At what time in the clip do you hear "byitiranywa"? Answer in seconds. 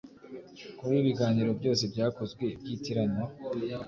2.61-3.25